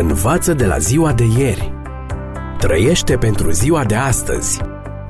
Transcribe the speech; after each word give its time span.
Învață 0.00 0.54
de 0.54 0.66
la 0.66 0.78
ziua 0.78 1.12
de 1.12 1.24
ieri. 1.38 1.72
Trăiește 2.58 3.16
pentru 3.16 3.50
ziua 3.50 3.84
de 3.84 3.94
astăzi. 3.94 4.60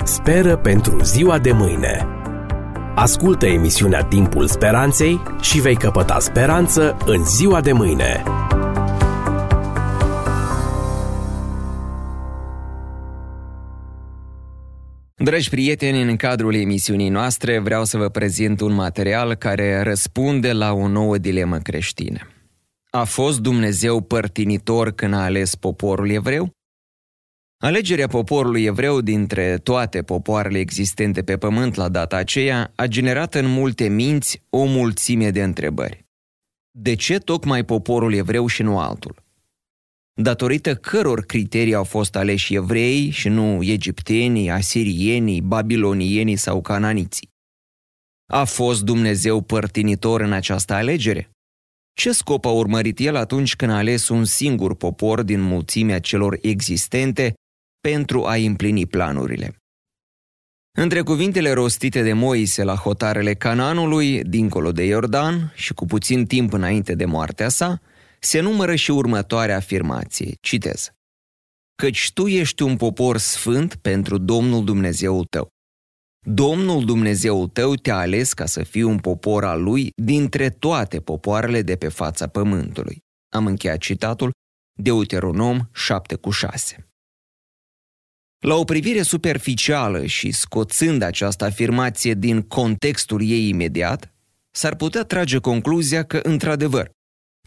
Speră 0.04 0.56
pentru 0.56 1.02
ziua 1.02 1.38
de 1.38 1.52
mâine. 1.52 2.06
Ascultă 2.94 3.46
emisiunea 3.46 4.02
Timpul 4.02 4.46
Speranței 4.46 5.22
și 5.40 5.60
vei 5.60 5.76
căpăta 5.76 6.18
speranță 6.18 6.96
în 7.06 7.24
ziua 7.24 7.60
de 7.60 7.72
mâine. 7.72 8.22
Dragi 15.14 15.50
prieteni, 15.50 16.02
în 16.02 16.16
cadrul 16.16 16.54
emisiunii 16.54 17.08
noastre 17.08 17.58
vreau 17.58 17.84
să 17.84 17.96
vă 17.96 18.08
prezint 18.08 18.60
un 18.60 18.74
material 18.74 19.34
care 19.34 19.82
răspunde 19.82 20.52
la 20.52 20.72
o 20.72 20.88
nouă 20.88 21.18
dilemă 21.18 21.56
creștină. 21.56 22.18
A 22.90 23.04
fost 23.04 23.40
Dumnezeu 23.40 24.00
părtinitor 24.00 24.90
când 24.90 25.14
a 25.14 25.22
ales 25.22 25.54
poporul 25.54 26.10
evreu? 26.10 26.50
Alegerea 27.62 28.06
poporului 28.06 28.64
evreu 28.64 29.00
dintre 29.00 29.58
toate 29.58 30.02
popoarele 30.02 30.58
existente 30.58 31.22
pe 31.22 31.36
pământ 31.36 31.74
la 31.74 31.88
data 31.88 32.16
aceea 32.16 32.72
a 32.74 32.86
generat 32.86 33.34
în 33.34 33.46
multe 33.46 33.88
minți 33.88 34.42
o 34.50 34.64
mulțime 34.64 35.30
de 35.30 35.42
întrebări. 35.42 36.06
De 36.70 36.94
ce 36.94 37.18
tocmai 37.18 37.64
poporul 37.64 38.12
evreu 38.12 38.46
și 38.46 38.62
nu 38.62 38.78
altul? 38.78 39.22
Datorită 40.14 40.74
căror 40.74 41.20
criterii 41.20 41.74
au 41.74 41.84
fost 41.84 42.16
aleși 42.16 42.54
evrei 42.54 43.10
și 43.10 43.28
nu 43.28 43.62
egiptenii, 43.62 44.50
asirienii, 44.50 45.40
babilonienii 45.40 46.36
sau 46.36 46.60
cananiții? 46.60 47.28
A 48.26 48.44
fost 48.44 48.82
Dumnezeu 48.82 49.40
părtinitor 49.40 50.20
în 50.20 50.32
această 50.32 50.74
alegere? 50.74 51.30
Ce 51.98 52.12
scop 52.12 52.44
a 52.44 52.48
urmărit 52.48 52.98
el 52.98 53.16
atunci 53.16 53.56
când 53.56 53.70
a 53.70 53.76
ales 53.76 54.08
un 54.08 54.24
singur 54.24 54.74
popor 54.74 55.22
din 55.22 55.40
mulțimea 55.40 56.00
celor 56.00 56.38
existente 56.40 57.34
pentru 57.80 58.24
a 58.24 58.34
împlini 58.34 58.86
planurile? 58.86 59.56
Între 60.78 61.02
cuvintele 61.02 61.52
rostite 61.52 62.02
de 62.02 62.12
Moise 62.12 62.62
la 62.62 62.74
hotarele 62.74 63.34
Cananului, 63.34 64.24
dincolo 64.24 64.72
de 64.72 64.84
Iordan 64.84 65.52
și 65.54 65.74
cu 65.74 65.86
puțin 65.86 66.26
timp 66.26 66.52
înainte 66.52 66.94
de 66.94 67.04
moartea 67.04 67.48
sa, 67.48 67.80
se 68.20 68.40
numără 68.40 68.74
și 68.74 68.90
următoarea 68.90 69.56
afirmație. 69.56 70.34
Citez. 70.40 70.90
Căci 71.74 72.12
tu 72.12 72.26
ești 72.26 72.62
un 72.62 72.76
popor 72.76 73.16
sfânt 73.16 73.74
pentru 73.74 74.18
Domnul 74.18 74.64
Dumnezeul 74.64 75.24
tău. 75.24 75.48
Domnul 76.30 76.84
Dumnezeul 76.84 77.48
tău 77.48 77.74
te-a 77.74 77.96
ales 77.96 78.32
ca 78.32 78.46
să 78.46 78.62
fii 78.62 78.82
un 78.82 78.98
popor 78.98 79.44
al 79.44 79.62
lui 79.62 79.92
dintre 79.94 80.50
toate 80.50 81.00
popoarele 81.00 81.62
de 81.62 81.76
pe 81.76 81.88
fața 81.88 82.26
pământului. 82.26 82.98
Am 83.28 83.46
încheiat 83.46 83.78
citatul 83.78 84.30
Deuteronom 84.80 85.68
7 85.72 86.14
cu 86.14 86.30
6. 86.30 86.88
La 88.38 88.54
o 88.54 88.64
privire 88.64 89.02
superficială 89.02 90.06
și 90.06 90.30
scoțând 90.30 91.02
această 91.02 91.44
afirmație 91.44 92.14
din 92.14 92.42
contextul 92.42 93.22
ei 93.22 93.48
imediat, 93.48 94.12
s-ar 94.50 94.76
putea 94.76 95.02
trage 95.02 95.38
concluzia 95.38 96.02
că, 96.02 96.20
într-adevăr, 96.22 96.90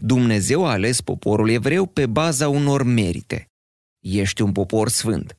Dumnezeu 0.02 0.66
a 0.66 0.70
ales 0.70 1.00
poporul 1.00 1.48
evreu 1.48 1.86
pe 1.86 2.06
baza 2.06 2.48
unor 2.48 2.82
merite. 2.82 3.46
Ești 4.04 4.42
un 4.42 4.52
popor 4.52 4.88
sfânt 4.88 5.36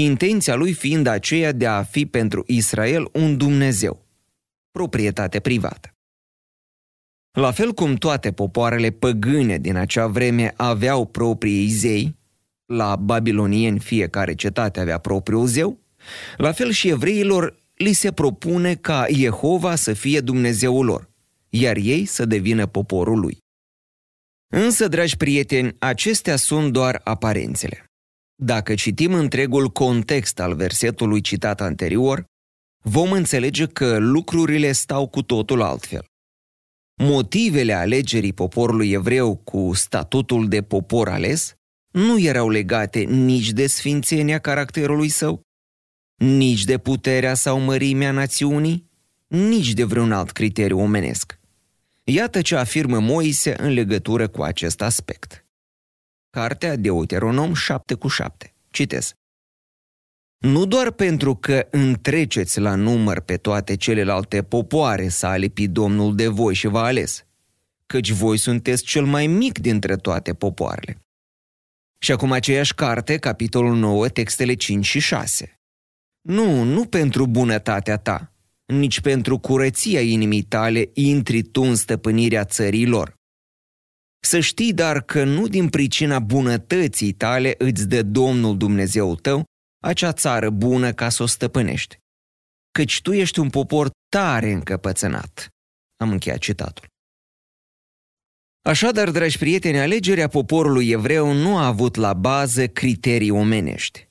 intenția 0.00 0.54
lui 0.54 0.72
fiind 0.72 1.06
aceea 1.06 1.52
de 1.52 1.66
a 1.66 1.82
fi 1.82 2.06
pentru 2.06 2.44
Israel 2.46 3.08
un 3.12 3.36
Dumnezeu, 3.36 4.06
proprietate 4.70 5.40
privată. 5.40 5.94
La 7.38 7.50
fel 7.50 7.72
cum 7.72 7.94
toate 7.94 8.32
popoarele 8.32 8.90
păgâne 8.90 9.58
din 9.58 9.76
acea 9.76 10.06
vreme 10.06 10.54
aveau 10.56 11.06
proprii 11.06 11.68
zei, 11.68 12.16
la 12.66 12.96
babilonieni 12.96 13.78
fiecare 13.78 14.34
cetate 14.34 14.80
avea 14.80 14.98
propriul 14.98 15.46
zeu, 15.46 15.78
la 16.36 16.52
fel 16.52 16.70
și 16.70 16.88
evreilor 16.88 17.56
li 17.74 17.92
se 17.92 18.12
propune 18.12 18.74
ca 18.74 19.06
Jehova 19.10 19.74
să 19.74 19.92
fie 19.92 20.20
Dumnezeul 20.20 20.84
lor, 20.84 21.10
iar 21.48 21.76
ei 21.76 22.04
să 22.04 22.24
devină 22.24 22.66
poporul 22.66 23.20
lui. 23.20 23.38
Însă, 24.54 24.88
dragi 24.88 25.16
prieteni, 25.16 25.76
acestea 25.78 26.36
sunt 26.36 26.72
doar 26.72 27.00
aparențele. 27.04 27.91
Dacă 28.34 28.74
citim 28.74 29.14
întregul 29.14 29.68
context 29.68 30.40
al 30.40 30.54
versetului 30.54 31.20
citat 31.20 31.60
anterior, 31.60 32.24
vom 32.84 33.12
înțelege 33.12 33.66
că 33.66 33.98
lucrurile 33.98 34.72
stau 34.72 35.08
cu 35.08 35.22
totul 35.22 35.62
altfel. 35.62 36.04
Motivele 37.02 37.72
alegerii 37.72 38.32
poporului 38.32 38.90
evreu 38.90 39.36
cu 39.36 39.70
statutul 39.74 40.48
de 40.48 40.62
popor 40.62 41.08
ales 41.08 41.54
nu 41.90 42.18
erau 42.18 42.48
legate 42.48 43.00
nici 43.00 43.50
de 43.50 43.66
sfințenia 43.66 44.38
caracterului 44.38 45.08
său, 45.08 45.40
nici 46.16 46.64
de 46.64 46.78
puterea 46.78 47.34
sau 47.34 47.58
mărimea 47.58 48.10
națiunii, 48.10 48.90
nici 49.26 49.72
de 49.72 49.84
vreun 49.84 50.12
alt 50.12 50.30
criteriu 50.30 50.78
omenesc. 50.78 51.40
Iată 52.04 52.40
ce 52.40 52.56
afirmă 52.56 52.98
Moise 52.98 53.62
în 53.62 53.72
legătură 53.72 54.28
cu 54.28 54.42
acest 54.42 54.82
aspect. 54.82 55.41
Cartea 56.36 56.76
Deuteronom 56.76 57.54
7 57.54 57.94
cu 57.94 58.08
7. 58.08 58.54
Citez. 58.70 59.12
Nu 60.38 60.66
doar 60.66 60.90
pentru 60.90 61.34
că 61.34 61.66
întreceți 61.70 62.60
la 62.60 62.74
număr 62.74 63.20
pe 63.20 63.36
toate 63.36 63.76
celelalte 63.76 64.42
popoare 64.42 65.08
să 65.08 65.26
alipi 65.26 65.68
Domnul 65.68 66.14
de 66.14 66.28
voi 66.28 66.54
și 66.54 66.66
v-a 66.66 66.82
ales, 66.82 67.26
căci 67.86 68.10
voi 68.10 68.36
sunteți 68.36 68.84
cel 68.84 69.04
mai 69.04 69.26
mic 69.26 69.58
dintre 69.58 69.96
toate 69.96 70.34
popoarele. 70.34 70.98
Și 71.98 72.12
acum 72.12 72.32
aceeași 72.32 72.74
carte, 72.74 73.16
capitolul 73.16 73.76
9, 73.76 74.08
textele 74.08 74.54
5 74.54 74.86
și 74.86 74.98
6. 74.98 75.60
Nu, 76.20 76.62
nu 76.62 76.86
pentru 76.86 77.26
bunătatea 77.26 77.96
ta, 77.96 78.32
nici 78.64 79.00
pentru 79.00 79.38
curăția 79.38 80.00
inimii 80.00 80.42
tale 80.42 80.90
intri 80.92 81.42
tu 81.42 81.62
în 81.62 81.74
stăpânirea 81.74 82.44
țării 82.44 82.86
lor. 82.86 83.20
Să 84.24 84.40
știi 84.40 84.72
dar 84.72 85.02
că 85.02 85.24
nu 85.24 85.46
din 85.46 85.68
pricina 85.68 86.18
bunătății 86.18 87.12
tale 87.12 87.54
îți 87.58 87.88
dă 87.88 88.02
Domnul 88.02 88.56
Dumnezeul 88.56 89.16
tău 89.16 89.44
acea 89.84 90.12
țară 90.12 90.50
bună 90.50 90.92
ca 90.92 91.08
să 91.08 91.22
o 91.22 91.26
stăpânești. 91.26 91.96
Căci 92.70 93.00
tu 93.00 93.12
ești 93.12 93.38
un 93.38 93.50
popor 93.50 93.90
tare 94.08 94.52
încăpățânat. 94.52 95.48
Am 95.96 96.10
încheiat 96.10 96.38
citatul. 96.38 96.86
Așadar, 98.64 99.10
dragi 99.10 99.38
prieteni, 99.38 99.78
alegerea 99.78 100.28
poporului 100.28 100.88
evreu 100.88 101.32
nu 101.32 101.56
a 101.56 101.66
avut 101.66 101.94
la 101.94 102.14
bază 102.14 102.66
criterii 102.66 103.30
omenești. 103.30 104.08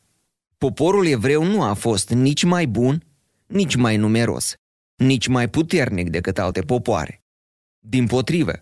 Poporul 0.58 1.06
evreu 1.06 1.44
nu 1.44 1.64
a 1.64 1.74
fost 1.74 2.10
nici 2.10 2.44
mai 2.44 2.68
bun, 2.68 3.04
nici 3.46 3.76
mai 3.76 3.98
numeros, 3.98 4.54
nici 4.96 5.28
mai 5.28 5.50
puternic 5.50 6.10
decât 6.10 6.38
alte 6.38 6.62
popoare. 6.62 7.22
Din 7.80 8.08
potrivă, 8.08 8.60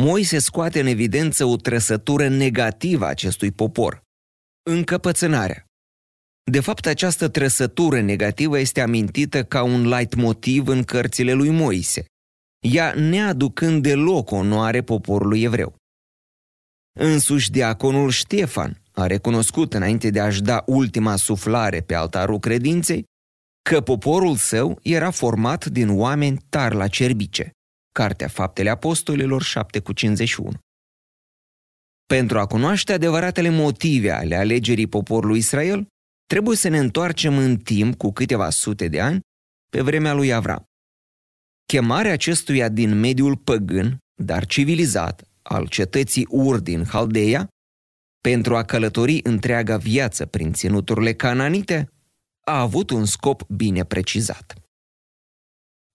Moise 0.00 0.38
scoate 0.38 0.80
în 0.80 0.86
evidență 0.86 1.44
o 1.44 1.56
trăsătură 1.56 2.28
negativă 2.28 3.04
a 3.04 3.08
acestui 3.08 3.50
popor, 3.50 4.02
încăpățânarea. 4.70 5.64
De 6.50 6.60
fapt, 6.60 6.86
această 6.86 7.28
trăsătură 7.28 8.00
negativă 8.00 8.58
este 8.58 8.80
amintită 8.80 9.44
ca 9.44 9.62
un 9.62 9.88
light 9.88 10.14
motiv 10.14 10.68
în 10.68 10.82
cărțile 10.82 11.32
lui 11.32 11.50
Moise, 11.50 12.04
ea 12.60 12.94
neaducând 12.94 13.82
deloc 13.82 14.30
onoare 14.30 14.82
poporului 14.82 15.42
evreu. 15.42 15.74
Însuși 16.98 17.50
diaconul 17.50 18.10
Ștefan 18.10 18.82
a 18.92 19.06
recunoscut 19.06 19.74
înainte 19.74 20.10
de 20.10 20.20
a-și 20.20 20.42
da 20.42 20.62
ultima 20.66 21.16
suflare 21.16 21.80
pe 21.80 21.94
altarul 21.94 22.38
credinței 22.38 23.04
că 23.70 23.80
poporul 23.80 24.36
său 24.36 24.78
era 24.82 25.10
format 25.10 25.64
din 25.64 25.88
oameni 25.88 26.38
tari 26.48 26.74
la 26.74 26.88
cerbice. 26.88 27.50
Cartea 27.92 28.28
Faptele 28.28 28.70
Apostolilor 28.70 29.42
7 29.42 29.80
cu 29.80 29.92
51. 29.92 30.50
Pentru 32.06 32.38
a 32.38 32.46
cunoaște 32.46 32.92
adevăratele 32.92 33.48
motive 33.48 34.10
ale 34.10 34.36
alegerii 34.36 34.86
poporului 34.86 35.38
Israel, 35.38 35.86
trebuie 36.26 36.56
să 36.56 36.68
ne 36.68 36.78
întoarcem 36.78 37.38
în 37.38 37.56
timp 37.56 37.96
cu 37.96 38.12
câteva 38.12 38.50
sute 38.50 38.88
de 38.88 39.00
ani 39.00 39.20
pe 39.68 39.80
vremea 39.80 40.12
lui 40.12 40.32
Avram. 40.32 40.64
Chemarea 41.66 42.12
acestuia 42.12 42.68
din 42.68 42.98
mediul 42.98 43.36
păgân, 43.36 43.98
dar 44.22 44.46
civilizat, 44.46 45.22
al 45.42 45.68
cetății 45.68 46.26
Ur 46.28 46.58
din 46.60 46.84
Haldeia, 46.84 47.48
pentru 48.20 48.56
a 48.56 48.64
călători 48.64 49.20
întreaga 49.22 49.76
viață 49.76 50.26
prin 50.26 50.52
ținuturile 50.52 51.14
cananite, 51.14 51.88
a 52.46 52.60
avut 52.60 52.90
un 52.90 53.04
scop 53.04 53.46
bine 53.48 53.84
precizat. 53.84 54.61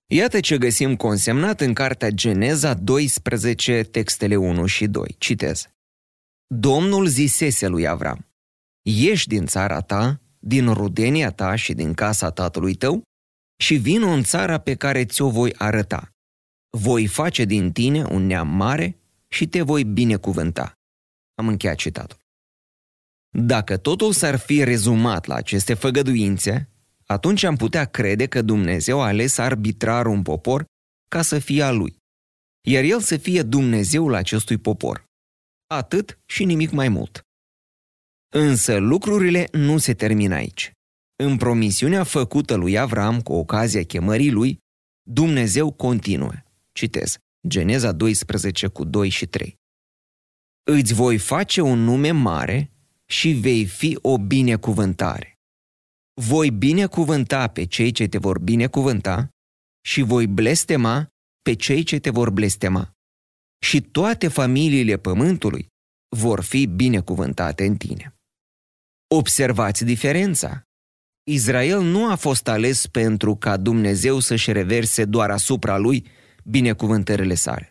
Iată 0.09 0.39
ce 0.39 0.57
găsim 0.57 0.95
consemnat 0.95 1.61
în 1.61 1.73
cartea 1.73 2.09
Geneza 2.09 2.73
12, 2.73 3.83
textele 3.83 4.35
1 4.35 4.65
și 4.65 4.87
2. 4.87 5.15
Citez. 5.17 5.67
Domnul 6.55 7.07
zisese 7.07 7.67
lui 7.67 7.87
Avram, 7.87 8.25
ieși 8.81 9.27
din 9.27 9.45
țara 9.45 9.81
ta, 9.81 10.21
din 10.39 10.73
rudenia 10.73 11.31
ta 11.31 11.55
și 11.55 11.73
din 11.73 11.93
casa 11.93 12.31
tatălui 12.31 12.75
tău 12.75 13.01
și 13.59 13.75
vin 13.75 14.03
în 14.03 14.23
țara 14.23 14.57
pe 14.57 14.75
care 14.75 15.05
ți-o 15.05 15.29
voi 15.29 15.53
arăta. 15.57 16.09
Voi 16.77 17.07
face 17.07 17.45
din 17.45 17.71
tine 17.71 18.03
un 18.03 18.25
neam 18.25 18.47
mare 18.47 18.97
și 19.27 19.47
te 19.47 19.61
voi 19.61 19.83
binecuvânta. 19.83 20.73
Am 21.35 21.47
încheiat 21.47 21.75
citatul. 21.75 22.17
Dacă 23.29 23.77
totul 23.77 24.13
s-ar 24.13 24.35
fi 24.35 24.63
rezumat 24.63 25.25
la 25.25 25.35
aceste 25.35 25.73
făgăduințe, 25.73 26.69
atunci 27.07 27.43
am 27.43 27.55
putea 27.55 27.85
crede 27.85 28.25
că 28.25 28.41
Dumnezeu 28.41 29.01
a 29.01 29.05
ales 29.05 29.37
arbitrar 29.37 30.05
un 30.05 30.21
popor 30.21 30.65
ca 31.09 31.21
să 31.21 31.39
fie 31.39 31.63
al 31.63 31.77
lui, 31.77 31.97
iar 32.67 32.83
el 32.83 32.99
să 32.99 33.17
fie 33.17 33.41
Dumnezeul 33.41 34.13
acestui 34.13 34.57
popor. 34.57 35.05
Atât 35.67 36.19
și 36.25 36.45
nimic 36.45 36.71
mai 36.71 36.89
mult. 36.89 37.21
Însă 38.33 38.77
lucrurile 38.77 39.47
nu 39.51 39.77
se 39.77 39.93
termină 39.93 40.35
aici. 40.35 40.71
În 41.23 41.37
promisiunea 41.37 42.03
făcută 42.03 42.55
lui 42.55 42.77
Avram 42.77 43.21
cu 43.21 43.33
ocazia 43.33 43.83
chemării 43.83 44.31
lui, 44.31 44.57
Dumnezeu 45.09 45.71
continuă. 45.71 46.33
Citez. 46.71 47.17
Geneza 47.47 47.91
12 47.91 48.67
cu 48.67 48.83
2 48.83 49.09
și 49.09 49.25
3. 49.25 49.55
Îți 50.63 50.93
voi 50.93 51.17
face 51.17 51.61
un 51.61 51.79
nume 51.79 52.11
mare 52.11 52.71
și 53.05 53.31
vei 53.31 53.65
fi 53.65 53.97
o 54.01 54.17
binecuvântare. 54.17 55.36
Voi 56.21 56.51
binecuvânta 56.51 57.47
pe 57.47 57.65
cei 57.65 57.91
ce 57.91 58.07
te 58.07 58.17
vor 58.17 58.39
binecuvânta 58.39 59.29
și 59.85 60.01
voi 60.01 60.27
blestema 60.27 61.07
pe 61.41 61.53
cei 61.53 61.83
ce 61.83 61.99
te 61.99 62.09
vor 62.09 62.29
blestema. 62.29 62.91
Și 63.65 63.81
toate 63.81 64.27
familiile 64.27 64.97
pământului 64.97 65.67
vor 66.15 66.41
fi 66.41 66.65
binecuvântate 66.65 67.65
în 67.65 67.77
tine. 67.77 68.15
Observați 69.15 69.85
diferența. 69.85 70.61
Israel 71.29 71.81
nu 71.81 72.11
a 72.11 72.15
fost 72.15 72.47
ales 72.47 72.87
pentru 72.87 73.35
ca 73.35 73.57
Dumnezeu 73.57 74.19
să-și 74.19 74.51
reverse 74.51 75.05
doar 75.05 75.31
asupra 75.31 75.77
lui 75.77 76.07
binecuvântările 76.43 77.35
sale, 77.35 77.69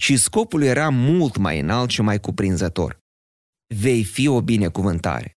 ci 0.00 0.18
scopul 0.18 0.62
era 0.62 0.88
mult 0.90 1.36
mai 1.36 1.60
înalt 1.60 1.90
și 1.90 2.02
mai 2.02 2.20
cuprinzător. 2.20 2.98
Vei 3.74 4.04
fi 4.04 4.26
o 4.26 4.42
binecuvântare 4.42 5.35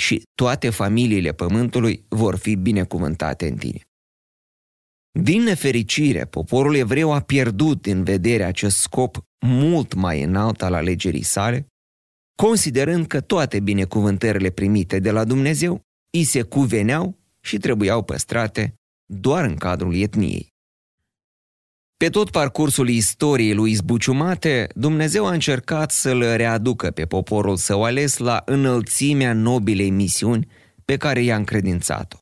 și 0.00 0.22
toate 0.34 0.70
familiile 0.70 1.32
pământului 1.32 2.04
vor 2.08 2.36
fi 2.36 2.54
binecuvântate 2.54 3.48
în 3.48 3.56
tine. 3.56 3.80
Din 5.20 5.42
nefericire, 5.42 6.24
poporul 6.24 6.74
evreu 6.74 7.12
a 7.12 7.20
pierdut 7.20 7.86
în 7.86 8.04
vedere 8.04 8.44
acest 8.44 8.76
scop 8.76 9.18
mult 9.46 9.94
mai 9.94 10.22
înalt 10.22 10.62
al 10.62 10.74
alegerii 10.74 11.22
sale, 11.22 11.66
considerând 12.34 13.06
că 13.06 13.20
toate 13.20 13.60
binecuvântările 13.60 14.50
primite 14.50 14.98
de 14.98 15.10
la 15.10 15.24
Dumnezeu 15.24 15.80
îi 16.16 16.24
se 16.24 16.42
cuveneau 16.42 17.18
și 17.40 17.58
trebuiau 17.58 18.02
păstrate 18.02 18.74
doar 19.12 19.44
în 19.44 19.56
cadrul 19.56 19.94
etniei. 19.94 20.49
Pe 22.00 22.08
tot 22.08 22.30
parcursul 22.30 22.88
istoriei 22.88 23.54
lui 23.54 23.72
zbuciumate, 23.72 24.68
Dumnezeu 24.74 25.26
a 25.26 25.32
încercat 25.32 25.90
să-l 25.90 26.36
readucă 26.36 26.90
pe 26.90 27.04
poporul 27.04 27.56
său 27.56 27.84
ales 27.84 28.16
la 28.16 28.42
înălțimea 28.44 29.32
nobilei 29.32 29.90
misiuni 29.90 30.46
pe 30.84 30.96
care 30.96 31.22
i-a 31.22 31.36
încredințat-o. 31.36 32.18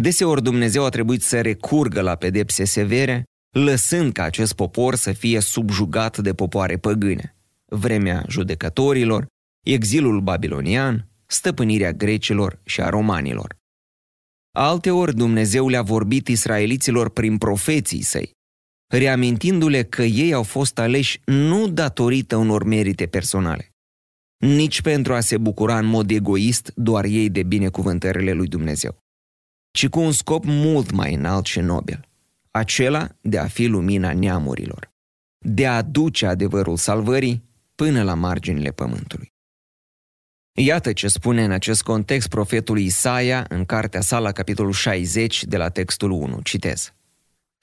Deseori 0.00 0.42
Dumnezeu 0.42 0.84
a 0.84 0.88
trebuit 0.88 1.22
să 1.22 1.40
recurgă 1.40 2.00
la 2.00 2.14
pedepse 2.14 2.64
severe, 2.64 3.24
lăsând 3.56 4.12
ca 4.12 4.22
acest 4.22 4.52
popor 4.52 4.94
să 4.94 5.12
fie 5.12 5.40
subjugat 5.40 6.18
de 6.18 6.34
popoare 6.34 6.76
păgâne. 6.76 7.36
Vremea 7.64 8.24
judecătorilor, 8.28 9.26
exilul 9.66 10.20
babilonian, 10.20 11.08
stăpânirea 11.26 11.92
grecilor 11.92 12.60
și 12.64 12.80
a 12.80 12.88
romanilor. 12.88 13.56
Alteori 14.56 15.14
Dumnezeu 15.14 15.68
le-a 15.68 15.82
vorbit 15.82 16.28
israeliților 16.28 17.10
prin 17.10 17.38
profeții 17.38 18.02
săi, 18.02 18.32
reamintindu-le 18.92 19.82
că 19.82 20.02
ei 20.02 20.32
au 20.32 20.42
fost 20.42 20.78
aleși 20.78 21.20
nu 21.24 21.68
datorită 21.68 22.36
unor 22.36 22.64
merite 22.64 23.06
personale, 23.06 23.72
nici 24.36 24.80
pentru 24.80 25.14
a 25.14 25.20
se 25.20 25.38
bucura 25.38 25.78
în 25.78 25.86
mod 25.86 26.10
egoist 26.10 26.72
doar 26.74 27.04
ei 27.04 27.30
de 27.30 27.42
binecuvântările 27.42 28.32
lui 28.32 28.46
Dumnezeu, 28.46 28.98
ci 29.70 29.88
cu 29.88 30.00
un 30.00 30.12
scop 30.12 30.44
mult 30.44 30.90
mai 30.90 31.14
înalt 31.14 31.46
și 31.46 31.60
nobil, 31.60 32.08
acela 32.50 33.08
de 33.20 33.38
a 33.38 33.46
fi 33.46 33.66
lumina 33.66 34.12
neamurilor, 34.12 34.90
de 35.38 35.66
a 35.66 35.76
aduce 35.76 36.26
adevărul 36.26 36.76
salvării 36.76 37.44
până 37.74 38.02
la 38.02 38.14
marginile 38.14 38.70
pământului. 38.70 39.32
Iată 40.58 40.92
ce 40.92 41.08
spune 41.08 41.44
în 41.44 41.50
acest 41.50 41.82
context 41.82 42.28
profetul 42.28 42.78
Isaia 42.78 43.46
în 43.48 43.64
cartea 43.64 44.00
sa 44.00 44.18
la 44.18 44.32
capitolul 44.32 44.72
60 44.72 45.44
de 45.44 45.56
la 45.56 45.68
textul 45.68 46.10
1. 46.10 46.40
Citez. 46.40 46.92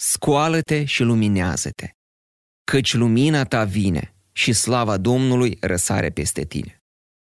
Scoală-te 0.01 0.85
și 0.85 1.03
luminează-te, 1.03 1.89
căci 2.63 2.93
lumina 2.93 3.43
ta 3.43 3.63
vine 3.63 4.13
și 4.31 4.53
slava 4.53 4.97
Domnului 4.97 5.57
răsare 5.61 6.09
peste 6.09 6.45
tine. 6.45 6.77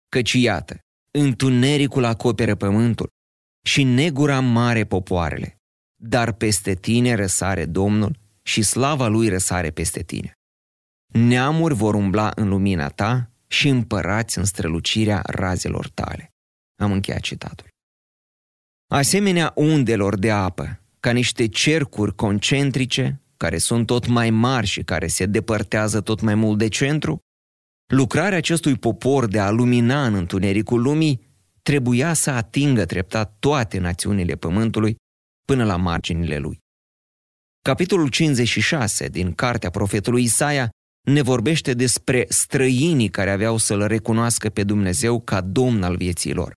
Căci 0.08 0.32
iată, 0.32 0.78
întunericul 1.10 2.04
acoperă 2.04 2.54
pământul 2.54 3.08
și 3.66 3.82
negura 3.82 4.40
mare 4.40 4.84
popoarele, 4.84 5.56
dar 6.02 6.32
peste 6.32 6.74
tine 6.74 7.14
răsare 7.14 7.66
Domnul 7.66 8.18
și 8.42 8.62
slava 8.62 9.06
lui 9.06 9.28
răsare 9.28 9.70
peste 9.70 10.02
tine. 10.02 10.32
Neamuri 11.12 11.74
vor 11.74 11.94
umbla 11.94 12.32
în 12.34 12.48
lumina 12.48 12.88
ta 12.88 13.30
și 13.46 13.68
împărați 13.68 14.38
în 14.38 14.44
strălucirea 14.44 15.22
razelor 15.26 15.88
tale. 15.88 16.30
Am 16.80 16.92
încheiat 16.92 17.20
citatul. 17.20 17.68
Asemenea 18.90 19.52
undelor 19.54 20.18
de 20.18 20.30
apă, 20.30 20.80
ca 21.06 21.12
niște 21.12 21.48
cercuri 21.48 22.14
concentrice, 22.14 23.22
care 23.36 23.58
sunt 23.58 23.86
tot 23.86 24.06
mai 24.06 24.30
mari 24.30 24.66
și 24.66 24.82
care 24.82 25.06
se 25.06 25.26
depărtează 25.26 26.00
tot 26.00 26.20
mai 26.20 26.34
mult 26.34 26.58
de 26.58 26.68
centru, 26.68 27.18
lucrarea 27.92 28.38
acestui 28.38 28.76
popor 28.76 29.26
de 29.26 29.38
a 29.38 29.50
lumina 29.50 30.06
în 30.06 30.14
întunericul 30.14 30.82
lumii 30.82 31.20
trebuia 31.62 32.12
să 32.12 32.30
atingă 32.30 32.84
treptat 32.84 33.36
toate 33.38 33.78
națiunile 33.78 34.34
pământului 34.34 34.96
până 35.44 35.64
la 35.64 35.76
marginile 35.76 36.38
lui. 36.38 36.58
Capitolul 37.62 38.08
56 38.08 39.08
din 39.08 39.32
cartea 39.32 39.70
profetului 39.70 40.22
Isaia 40.22 40.70
ne 41.08 41.22
vorbește 41.22 41.74
despre 41.74 42.26
străinii 42.28 43.08
care 43.08 43.30
aveau 43.30 43.56
să-L 43.56 43.86
recunoască 43.86 44.48
pe 44.48 44.64
Dumnezeu 44.64 45.20
ca 45.20 45.40
Domn 45.40 45.82
al 45.82 45.96
vieții 45.96 46.32
lor. 46.32 46.52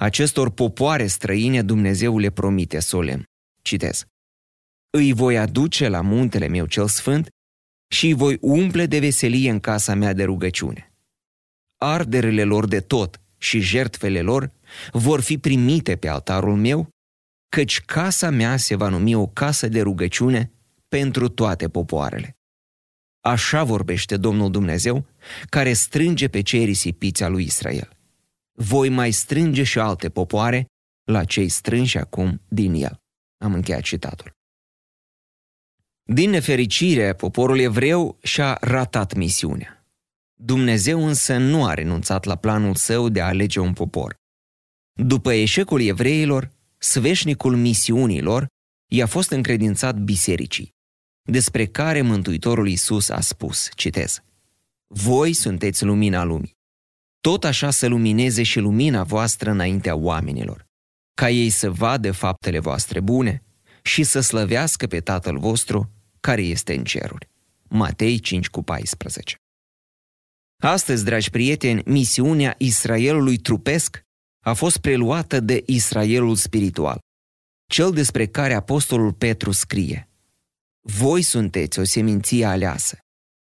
Acestor 0.00 0.50
popoare 0.50 1.06
străine 1.06 1.62
Dumnezeu 1.62 2.18
le 2.18 2.30
promite 2.30 2.78
solemn. 2.78 3.30
Citez. 3.62 4.04
Îi 4.90 5.12
voi 5.12 5.38
aduce 5.38 5.88
la 5.88 6.00
muntele 6.00 6.48
meu 6.48 6.66
cel 6.66 6.88
sfânt 6.88 7.28
și 7.88 8.06
îi 8.06 8.14
voi 8.14 8.38
umple 8.40 8.86
de 8.86 8.98
veselie 8.98 9.50
în 9.50 9.60
casa 9.60 9.94
mea 9.94 10.12
de 10.12 10.24
rugăciune. 10.24 10.92
Arderele 11.76 12.44
lor 12.44 12.66
de 12.66 12.80
tot 12.80 13.20
și 13.38 13.60
jertfele 13.60 14.20
lor 14.20 14.52
vor 14.92 15.20
fi 15.20 15.38
primite 15.38 15.96
pe 15.96 16.08
altarul 16.08 16.56
meu, 16.56 16.88
căci 17.48 17.80
casa 17.80 18.30
mea 18.30 18.56
se 18.56 18.74
va 18.74 18.88
numi 18.88 19.14
o 19.14 19.26
casă 19.26 19.68
de 19.68 19.80
rugăciune 19.80 20.52
pentru 20.88 21.28
toate 21.28 21.68
popoarele. 21.68 22.36
Așa 23.20 23.64
vorbește 23.64 24.16
Domnul 24.16 24.50
Dumnezeu, 24.50 25.06
care 25.48 25.72
strânge 25.72 26.28
pe 26.28 26.40
cei 26.40 26.64
risipiți 26.64 27.22
a 27.22 27.28
lui 27.28 27.44
Israel. 27.44 27.96
Voi 28.52 28.88
mai 28.88 29.10
strânge 29.10 29.62
și 29.62 29.78
alte 29.78 30.08
popoare 30.08 30.66
la 31.04 31.24
cei 31.24 31.48
strânși 31.48 31.98
acum 31.98 32.40
din 32.48 32.74
el. 32.74 33.01
Am 33.42 33.54
încheiat 33.54 33.82
citatul. 33.82 34.30
Din 36.02 36.30
nefericire, 36.30 37.12
poporul 37.12 37.58
evreu 37.58 38.18
și-a 38.22 38.58
ratat 38.60 39.14
misiunea. 39.14 39.86
Dumnezeu 40.34 41.06
însă 41.06 41.36
nu 41.36 41.64
a 41.64 41.74
renunțat 41.74 42.24
la 42.24 42.36
planul 42.36 42.74
său 42.74 43.08
de 43.08 43.20
a 43.20 43.26
alege 43.26 43.60
un 43.60 43.72
popor. 43.72 44.14
După 44.92 45.32
eșecul 45.32 45.80
evreilor, 45.80 46.50
sveșnicul 46.78 47.56
misiunilor 47.56 48.46
i-a 48.90 49.06
fost 49.06 49.30
încredințat 49.30 49.98
bisericii, 49.98 50.70
despre 51.22 51.66
care 51.66 52.02
Mântuitorul 52.02 52.68
Iisus 52.68 53.08
a 53.08 53.20
spus, 53.20 53.68
citez, 53.74 54.22
Voi 54.86 55.32
sunteți 55.32 55.84
lumina 55.84 56.24
lumii. 56.24 56.56
Tot 57.20 57.44
așa 57.44 57.70
să 57.70 57.86
lumineze 57.86 58.42
și 58.42 58.58
lumina 58.58 59.02
voastră 59.04 59.50
înaintea 59.50 59.94
oamenilor, 59.94 60.66
ca 61.14 61.30
ei 61.30 61.50
să 61.50 61.70
vadă 61.70 62.12
faptele 62.12 62.58
voastre 62.58 63.00
bune 63.00 63.42
și 63.82 64.02
să 64.02 64.20
slăvească 64.20 64.86
pe 64.86 65.00
Tatăl 65.00 65.38
vostru 65.38 65.90
care 66.20 66.42
este 66.42 66.74
în 66.74 66.84
ceruri. 66.84 67.28
Matei 67.68 68.18
5 68.18 68.48
cu 68.48 68.62
14 68.62 69.34
Astăzi, 70.62 71.04
dragi 71.04 71.30
prieteni, 71.30 71.82
misiunea 71.84 72.54
Israelului 72.58 73.36
trupesc 73.36 74.02
a 74.44 74.52
fost 74.52 74.78
preluată 74.78 75.40
de 75.40 75.62
Israelul 75.66 76.34
spiritual, 76.34 76.98
cel 77.70 77.90
despre 77.90 78.26
care 78.26 78.54
Apostolul 78.54 79.12
Petru 79.12 79.50
scrie. 79.50 80.08
Voi 80.80 81.22
sunteți 81.22 81.78
o 81.78 81.84
seminție 81.84 82.44
aleasă, 82.44 82.98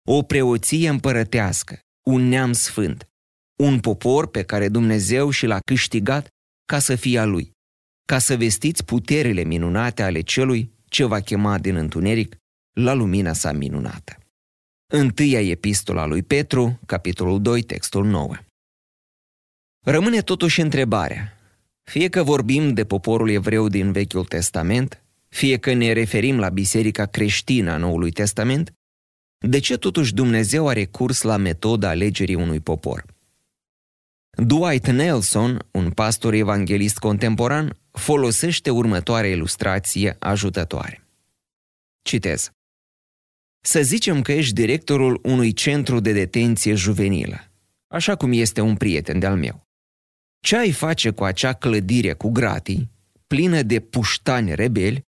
o 0.08 0.22
preoție 0.22 0.88
împărătească, 0.88 1.78
un 2.06 2.28
neam 2.28 2.52
sfânt, 2.52 3.08
un 3.60 3.80
popor 3.80 4.30
pe 4.30 4.42
care 4.42 4.68
Dumnezeu 4.68 5.30
și 5.30 5.46
l-a 5.46 5.58
câștigat 5.58 6.28
ca 6.64 6.78
să 6.78 6.94
fie 6.94 7.18
a 7.18 7.24
lui, 7.24 7.51
ca 8.04 8.18
să 8.18 8.36
vestiți 8.36 8.84
puterile 8.84 9.42
minunate 9.42 10.02
ale 10.02 10.20
celui 10.20 10.72
ce 10.88 11.04
va 11.04 11.20
chema 11.20 11.58
din 11.58 11.76
întuneric 11.76 12.36
la 12.72 12.92
lumina 12.92 13.32
sa 13.32 13.52
minunată. 13.52 14.16
Întâia 14.92 15.40
epistola 15.40 16.06
lui 16.06 16.22
Petru, 16.22 16.80
capitolul 16.86 17.42
2, 17.42 17.62
textul 17.62 18.04
9. 18.04 18.34
Rămâne 19.84 20.20
totuși 20.20 20.60
întrebarea, 20.60 21.36
fie 21.82 22.08
că 22.08 22.22
vorbim 22.22 22.74
de 22.74 22.84
poporul 22.84 23.30
evreu 23.30 23.68
din 23.68 23.92
Vechiul 23.92 24.24
Testament, 24.24 25.02
fie 25.28 25.56
că 25.56 25.72
ne 25.72 25.92
referim 25.92 26.38
la 26.38 26.48
biserica 26.48 27.06
creștină 27.06 27.70
a 27.70 27.76
Noului 27.76 28.10
Testament, 28.10 28.72
de 29.38 29.58
ce 29.58 29.76
totuși 29.76 30.14
Dumnezeu 30.14 30.68
are 30.68 30.84
curs 30.84 31.22
la 31.22 31.36
metoda 31.36 31.88
alegerii 31.88 32.34
unui 32.34 32.60
popor? 32.60 33.04
Dwight 34.30 34.86
Nelson, 34.86 35.66
un 35.70 35.90
pastor 35.90 36.32
evanghelist 36.32 36.98
contemporan, 36.98 37.76
folosește 37.92 38.70
următoarea 38.70 39.30
ilustrație 39.30 40.16
ajutătoare. 40.18 41.06
Citez. 42.02 42.50
Să 43.64 43.82
zicem 43.82 44.22
că 44.22 44.32
ești 44.32 44.52
directorul 44.52 45.20
unui 45.22 45.52
centru 45.52 46.00
de 46.00 46.12
detenție 46.12 46.74
juvenilă, 46.74 47.50
așa 47.86 48.16
cum 48.16 48.32
este 48.32 48.60
un 48.60 48.76
prieten 48.76 49.18
de-al 49.18 49.36
meu. 49.36 49.66
Ce 50.40 50.56
ai 50.56 50.72
face 50.72 51.10
cu 51.10 51.24
acea 51.24 51.52
clădire 51.52 52.12
cu 52.12 52.30
gratii, 52.30 52.90
plină 53.26 53.62
de 53.62 53.80
puștani 53.80 54.54
rebeli, 54.54 55.02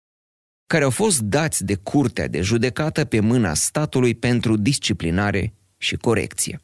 care 0.66 0.84
au 0.84 0.90
fost 0.90 1.20
dați 1.20 1.64
de 1.64 1.74
curtea 1.74 2.28
de 2.28 2.40
judecată 2.40 3.04
pe 3.04 3.20
mâna 3.20 3.54
statului 3.54 4.14
pentru 4.14 4.56
disciplinare 4.56 5.54
și 5.76 5.96
corecție? 5.96 6.58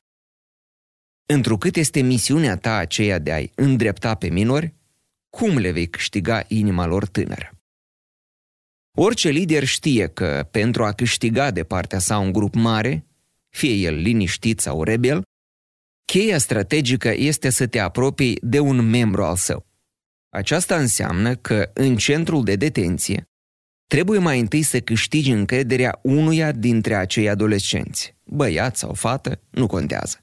Întrucât 1.26 1.76
este 1.76 2.00
misiunea 2.00 2.56
ta 2.56 2.76
aceea 2.76 3.18
de 3.18 3.32
a-i 3.32 3.52
îndrepta 3.54 4.14
pe 4.14 4.28
minori, 4.28 4.74
cum 5.30 5.58
le 5.58 5.70
vei 5.70 5.88
câștiga 5.88 6.44
inima 6.48 6.86
lor 6.86 7.06
tânără? 7.06 7.54
Orice 8.96 9.28
lider 9.28 9.64
știe 9.64 10.06
că, 10.06 10.48
pentru 10.50 10.84
a 10.84 10.92
câștiga 10.92 11.50
de 11.50 11.64
partea 11.64 11.98
sa 11.98 12.18
un 12.18 12.32
grup 12.32 12.54
mare, 12.54 13.06
fie 13.48 13.72
el 13.72 13.94
liniștit 13.94 14.60
sau 14.60 14.82
rebel, 14.82 15.22
cheia 16.04 16.38
strategică 16.38 17.08
este 17.08 17.50
să 17.50 17.66
te 17.66 17.78
apropii 17.78 18.38
de 18.42 18.58
un 18.58 18.88
membru 18.88 19.24
al 19.24 19.36
său. 19.36 19.66
Aceasta 20.28 20.76
înseamnă 20.76 21.36
că, 21.36 21.70
în 21.74 21.96
centrul 21.96 22.44
de 22.44 22.56
detenție, 22.56 23.24
trebuie 23.86 24.18
mai 24.18 24.40
întâi 24.40 24.62
să 24.62 24.80
câștigi 24.80 25.30
încrederea 25.30 25.98
unuia 26.02 26.52
dintre 26.52 26.94
acei 26.94 27.28
adolescenți, 27.28 28.14
băiat 28.24 28.76
sau 28.76 28.94
fată, 28.94 29.40
nu 29.50 29.66
contează. 29.66 30.18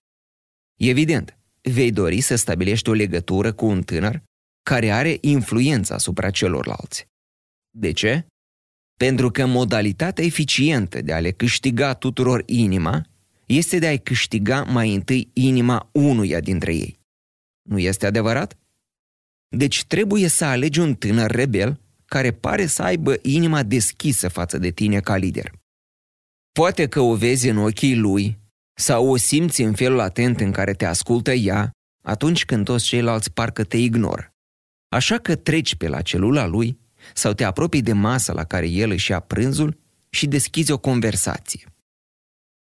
Evident, 0.77 1.37
vei 1.61 1.91
dori 1.91 2.21
să 2.21 2.35
stabilești 2.35 2.89
o 2.89 2.93
legătură 2.93 3.53
cu 3.53 3.65
un 3.65 3.83
tânăr 3.83 4.21
care 4.67 4.91
are 4.91 5.17
influența 5.21 5.95
asupra 5.95 6.29
celorlalți. 6.29 7.07
De 7.69 7.91
ce? 7.91 8.25
Pentru 8.97 9.31
că 9.31 9.45
modalitatea 9.45 10.23
eficientă 10.23 11.01
de 11.01 11.13
a 11.13 11.19
le 11.19 11.31
câștiga 11.31 11.93
tuturor 11.93 12.43
inima 12.45 13.05
este 13.45 13.79
de 13.79 13.87
a-i 13.87 13.99
câștiga 13.99 14.63
mai 14.63 14.93
întâi 14.93 15.29
inima 15.33 15.89
unuia 15.91 16.39
dintre 16.39 16.75
ei. 16.75 16.99
Nu 17.69 17.79
este 17.79 18.05
adevărat? 18.05 18.57
Deci 19.47 19.83
trebuie 19.83 20.27
să 20.27 20.45
alegi 20.45 20.79
un 20.79 20.95
tânăr 20.95 21.31
rebel 21.31 21.79
care 22.05 22.31
pare 22.31 22.65
să 22.65 22.83
aibă 22.83 23.15
inima 23.21 23.63
deschisă 23.63 24.27
față 24.27 24.57
de 24.57 24.71
tine 24.71 24.99
ca 24.99 25.15
lider. 25.15 25.51
Poate 26.51 26.87
că 26.87 26.99
o 26.99 27.15
vezi 27.15 27.47
în 27.47 27.57
ochii 27.57 27.95
lui 27.95 28.37
sau 28.73 29.07
o 29.07 29.17
simți 29.17 29.61
în 29.61 29.73
felul 29.73 29.99
atent 29.99 30.39
în 30.39 30.51
care 30.51 30.73
te 30.73 30.85
ascultă 30.85 31.31
ea 31.31 31.71
atunci 32.03 32.45
când 32.45 32.65
toți 32.65 32.85
ceilalți 32.85 33.31
parcă 33.31 33.63
te 33.63 33.77
ignoră. 33.77 34.31
Așa 34.89 35.17
că 35.17 35.35
treci 35.35 35.75
pe 35.75 35.87
la 35.87 36.01
celula 36.01 36.45
lui 36.45 36.79
sau 37.13 37.33
te 37.33 37.43
apropii 37.43 37.81
de 37.81 37.93
masa 37.93 38.33
la 38.33 38.43
care 38.43 38.67
el 38.67 38.91
își 38.91 39.11
ia 39.11 39.19
prânzul 39.19 39.79
și 40.09 40.27
deschizi 40.27 40.71
o 40.71 40.77
conversație. 40.77 41.65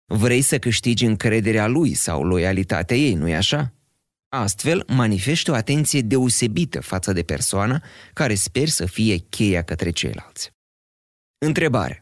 Vrei 0.04 0.42
să 0.42 0.58
câștigi 0.58 1.04
încrederea 1.04 1.66
lui 1.66 1.94
sau 1.94 2.22
loialitatea 2.24 2.96
ei, 2.96 3.14
nu-i 3.14 3.34
așa? 3.34 3.74
Astfel, 4.28 4.84
manifeste 4.86 5.50
o 5.50 5.54
atenție 5.54 6.00
deosebită 6.00 6.80
față 6.80 7.12
de 7.12 7.22
persoana 7.22 7.82
care 8.12 8.34
speri 8.34 8.70
să 8.70 8.86
fie 8.86 9.16
cheia 9.16 9.62
către 9.62 9.90
ceilalți. 9.90 10.50
Întrebare. 11.38 12.00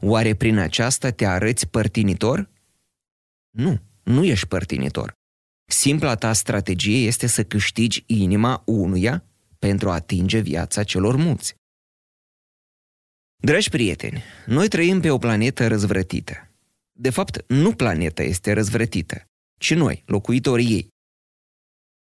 Oare 0.00 0.34
prin 0.34 0.58
aceasta 0.58 1.10
te 1.10 1.26
arăți 1.26 1.68
părtinitor? 1.68 2.50
Nu, 3.50 3.80
nu 4.02 4.24
ești 4.24 4.46
părtinitor. 4.46 5.12
Simpla 5.70 6.14
ta 6.14 6.32
strategie 6.32 7.06
este 7.06 7.26
să 7.26 7.44
câștigi 7.44 8.04
inima 8.06 8.62
unuia 8.66 9.24
pentru 9.66 9.90
a 9.90 9.94
atinge 9.94 10.38
viața 10.38 10.82
celor 10.82 11.16
mulți. 11.16 11.54
Dragi 13.36 13.70
prieteni, 13.70 14.22
noi 14.46 14.68
trăim 14.68 15.00
pe 15.00 15.10
o 15.10 15.18
planetă 15.18 15.66
răzvrătită. 15.66 16.50
De 16.92 17.10
fapt, 17.10 17.44
nu 17.48 17.74
planeta 17.74 18.22
este 18.22 18.52
răzvrătită, 18.52 19.24
ci 19.58 19.74
noi, 19.74 20.02
locuitorii 20.06 20.72
ei. 20.72 20.88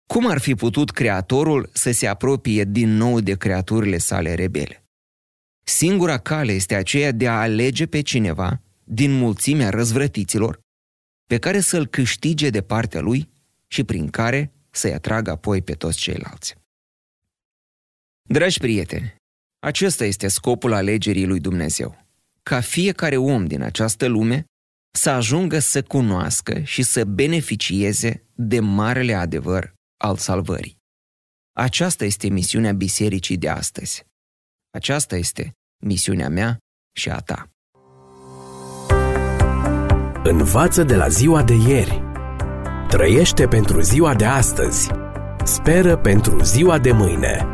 Cum 0.08 0.26
ar 0.26 0.38
fi 0.38 0.54
putut 0.54 0.90
Creatorul 0.90 1.70
să 1.72 1.90
se 1.90 2.06
apropie 2.06 2.64
din 2.64 2.88
nou 2.88 3.20
de 3.20 3.36
creaturile 3.36 3.98
sale 3.98 4.34
rebele? 4.34 4.84
Singura 5.64 6.18
cale 6.18 6.52
este 6.52 6.74
aceea 6.74 7.12
de 7.12 7.28
a 7.28 7.40
alege 7.40 7.86
pe 7.86 8.00
cineva 8.00 8.60
din 8.84 9.12
mulțimea 9.12 9.70
răzvrătiților 9.70 10.60
pe 11.26 11.38
care 11.38 11.60
să-l 11.60 11.86
câștige 11.86 12.50
de 12.50 12.62
partea 12.62 13.00
lui 13.00 13.28
și 13.66 13.84
prin 13.84 14.08
care 14.08 14.52
să-i 14.70 14.92
atragă 14.92 15.30
apoi 15.30 15.62
pe 15.62 15.74
toți 15.74 15.98
ceilalți. 15.98 16.63
Dragi 18.28 18.58
prieteni, 18.58 19.14
acesta 19.58 20.04
este 20.04 20.28
scopul 20.28 20.72
alegerii 20.72 21.26
lui 21.26 21.40
Dumnezeu. 21.40 22.06
Ca 22.42 22.60
fiecare 22.60 23.16
om 23.16 23.46
din 23.46 23.62
această 23.62 24.06
lume 24.06 24.44
să 24.94 25.10
ajungă 25.10 25.58
să 25.58 25.82
cunoască 25.82 26.62
și 26.62 26.82
să 26.82 27.04
beneficieze 27.04 28.24
de 28.34 28.60
marele 28.60 29.14
adevăr 29.14 29.72
al 29.96 30.16
salvării. 30.16 30.76
Aceasta 31.56 32.04
este 32.04 32.28
misiunea 32.28 32.72
bisericii 32.72 33.36
de 33.36 33.48
astăzi. 33.48 34.04
Aceasta 34.70 35.16
este 35.16 35.52
misiunea 35.82 36.28
mea 36.28 36.58
și 36.96 37.10
a 37.10 37.18
ta. 37.18 37.48
Învață 40.22 40.82
de 40.82 40.96
la 40.96 41.08
ziua 41.08 41.42
de 41.42 41.54
ieri. 41.54 42.02
Trăiește 42.88 43.48
pentru 43.48 43.80
ziua 43.80 44.14
de 44.14 44.24
astăzi. 44.24 44.90
Speră 45.44 45.96
pentru 45.96 46.42
ziua 46.42 46.78
de 46.78 46.92
mâine. 46.92 47.53